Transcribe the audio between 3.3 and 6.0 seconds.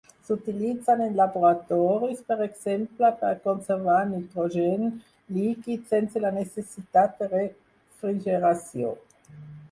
a conservar nitrogen líquid